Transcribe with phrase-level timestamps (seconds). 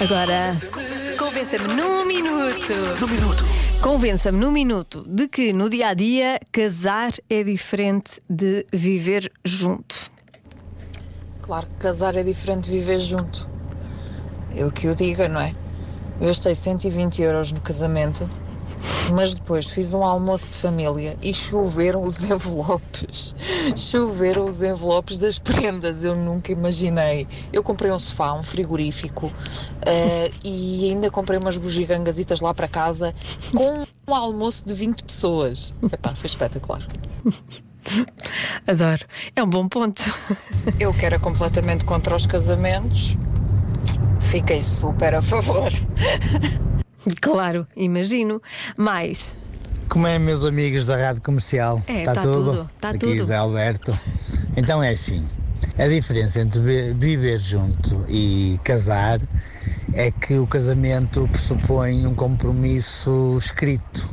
[0.00, 0.52] Agora,
[1.18, 2.72] convença-me num minuto.
[2.98, 3.44] Num minuto.
[3.82, 10.10] Convença-me num minuto de que no dia a dia casar é diferente de viver junto.
[11.42, 13.46] Claro que casar é diferente de viver junto.
[14.56, 15.54] Eu que o diga, não é?
[16.18, 18.26] Eu gastei 120 euros no casamento,
[19.10, 23.34] mas depois fiz um almoço de família e choveram os envelopes.
[23.76, 27.26] Choveram os envelopes das prendas, eu nunca imaginei.
[27.52, 29.32] Eu comprei um sofá, um frigorífico
[29.86, 33.14] eh, e ainda comprei umas bugigangasitas lá para casa
[33.54, 35.74] com um almoço de 20 pessoas.
[35.92, 36.82] Epá, foi espetacular.
[38.66, 39.04] Adoro.
[39.34, 40.02] É um bom ponto.
[40.78, 43.16] Eu que era completamente contra os casamentos,
[44.20, 45.72] fiquei super a favor.
[47.20, 48.40] Claro, imagino.
[48.76, 49.34] Mais.
[49.88, 51.82] Como é, meus amigos da Rádio Comercial?
[51.86, 53.24] É, Está tá tudo, tá Aqui tudo.
[53.24, 53.98] Zé Alberto.
[54.56, 55.24] Então é assim:
[55.78, 59.20] a diferença entre vi- viver junto e casar
[59.92, 64.08] é que o casamento pressupõe um compromisso escrito.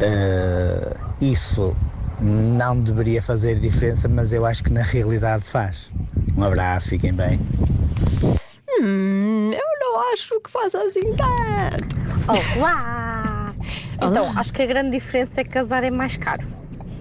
[0.00, 1.74] Eh, isso
[2.20, 5.90] não deveria fazer diferença, mas eu acho que na realidade faz.
[6.36, 7.40] Um abraço, fiquem bem.
[8.80, 9.65] Hum, eu
[10.12, 11.96] acho que faça assim tanto.
[12.58, 13.54] Olá!
[13.94, 16.46] Então, acho que a grande diferença é que casar é mais caro,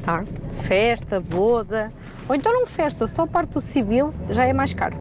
[0.04, 0.24] tá?
[0.62, 1.92] Festa, boda,
[2.28, 4.98] ou então não festa, só parte do civil já é mais caro.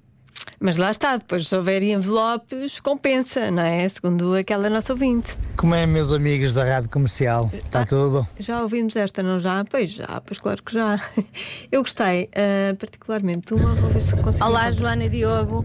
[0.61, 3.86] Mas lá está, depois se houver envelopes, compensa, não é?
[3.86, 5.36] Segundo aquela nossa ouvinte.
[5.56, 7.51] Como é, meus amigos da Rádio Comercial?
[7.53, 8.27] Está tudo?
[8.39, 9.62] Já ouvimos esta, não já?
[9.64, 10.98] Pois já, pois claro que já.
[11.70, 14.47] Eu gostei, ah, particularmente de uma, vou ver se consigo.
[14.47, 14.70] Olá.
[14.70, 15.64] Joana e Diogo.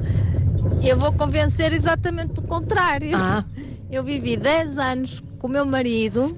[0.84, 3.16] Eu vou convencer exatamente pelo contrário.
[3.16, 3.44] Ah.
[3.92, 6.38] Eu vivi 10 anos com o meu marido,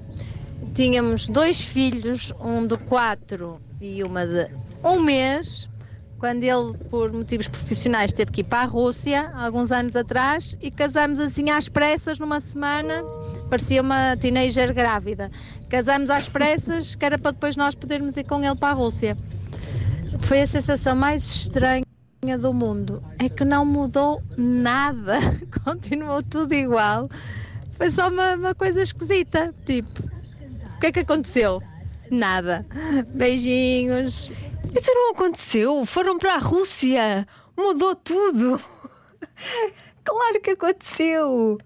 [0.74, 4.48] tínhamos dois filhos, um de 4 e uma de
[4.82, 5.70] um mês.
[6.18, 10.70] Quando ele, por motivos profissionais, teve que ir para a Rússia, alguns anos atrás, e
[10.72, 13.04] casámos assim às pressas numa semana,
[13.50, 15.30] parecia uma teenager grávida.
[15.68, 19.18] Casámos às pressas, que era para depois nós podermos ir com ele para a Rússia.
[20.20, 21.84] Foi a sensação mais estranha
[22.22, 23.04] do mundo.
[23.18, 25.18] É que não mudou nada.
[25.66, 27.10] Continuou tudo igual.
[27.74, 29.52] Foi só uma, uma coisa esquisita.
[29.66, 30.04] Tipo,
[30.76, 31.64] o que é que aconteceu?
[32.12, 32.64] Nada.
[33.12, 34.32] Beijinhos.
[34.72, 35.84] Isso não aconteceu.
[35.84, 37.28] Foram para a Rússia.
[37.58, 38.62] Mudou tudo.
[40.04, 41.60] Claro que aconteceu.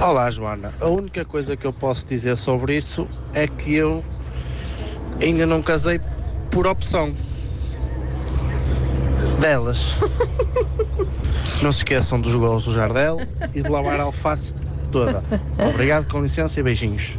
[0.00, 0.72] Olá, Joana.
[0.80, 4.02] A única coisa que eu posso dizer sobre isso é que eu
[5.20, 6.00] ainda não casei
[6.52, 7.12] por opção
[9.42, 9.96] delas.
[11.60, 13.18] Não se esqueçam dos gols do Jardel
[13.52, 14.54] e de lavar a alface
[14.92, 15.22] toda.
[15.68, 17.18] Obrigado, com licença e beijinhos.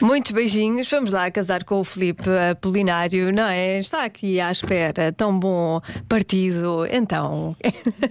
[0.00, 0.88] Muitos beijinhos.
[0.88, 3.80] Vamos lá casar com o Filipe Apolinário, não é?
[3.80, 5.12] Está aqui à espera.
[5.12, 6.86] Tão bom partido.
[6.90, 7.56] Então.